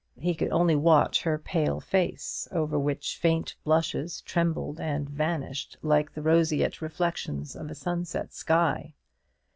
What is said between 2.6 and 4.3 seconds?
which faint blushes